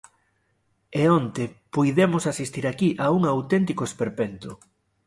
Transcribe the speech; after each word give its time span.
E 1.01 1.03
onte 1.19 1.43
puidemos 1.73 2.23
asistir 2.31 2.65
aquí 2.67 2.89
a 3.03 3.05
un 3.17 3.21
auténtico 3.33 3.83
esperpento. 3.89 4.51